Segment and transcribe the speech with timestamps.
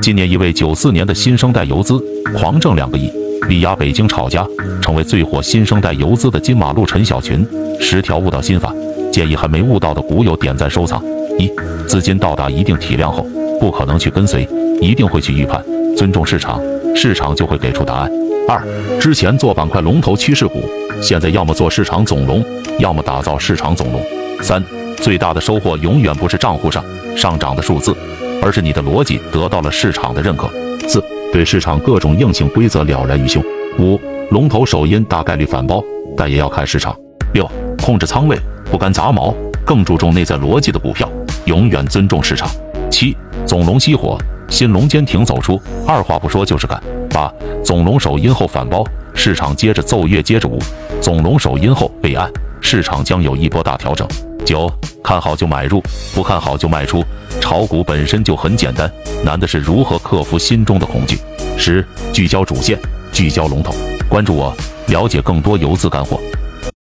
[0.00, 2.02] 今年一位九四年的新生代游资
[2.34, 3.12] 狂挣两个亿，
[3.48, 4.46] 力压北京炒家，
[4.80, 7.46] 成为最火新生代游资的金马路陈小群。
[7.78, 8.72] 十条悟道心法，
[9.12, 11.02] 建议还没悟道的股友点赞收藏。
[11.38, 11.50] 一、
[11.86, 13.26] 资金到达一定体量后，
[13.60, 14.48] 不可能去跟随，
[14.80, 15.62] 一定会去预判，
[15.94, 16.62] 尊重市场，
[16.94, 18.10] 市场就会给出答案。
[18.48, 18.58] 二、
[18.98, 20.62] 之前做板块龙头趋势股，
[21.02, 22.42] 现在要么做市场总龙，
[22.78, 24.02] 要么打造市场总龙。
[24.40, 24.64] 三、
[24.96, 26.82] 最大的收获永远不是账户上
[27.14, 27.94] 上涨的数字，
[28.42, 30.48] 而是你的逻辑得到了市场的认可。
[30.88, 31.02] 四、
[31.32, 33.42] 对市场各种硬性规则了然于胸。
[33.78, 34.00] 五、
[34.30, 35.82] 龙头首阴大概率反包，
[36.16, 36.96] 但也要看市场。
[37.32, 37.48] 六、
[37.82, 38.36] 控制仓位，
[38.70, 39.34] 不干杂毛，
[39.64, 41.08] 更注重内在逻辑的股票，
[41.44, 42.50] 永远尊重市场。
[42.90, 46.82] 七、总龙熄火，新龙坚挺走出，二话不说就是干。
[47.10, 47.32] 八、
[47.64, 48.84] 总龙首阴后反包，
[49.14, 50.58] 市场接着奏乐接着舞；
[51.00, 52.28] 总龙首阴后备案，
[52.60, 54.06] 市场将有一波大调整。
[54.44, 54.68] 九、
[55.02, 55.82] 看好就买入，
[56.14, 57.04] 不看好就卖出。
[57.40, 58.90] 炒股本身就很简单，
[59.24, 61.18] 难的是如何克服心中的恐惧。
[61.56, 62.78] 十、聚焦主线，
[63.12, 63.74] 聚焦龙头，
[64.08, 64.54] 关注我，
[64.88, 66.20] 了解更多游资干货。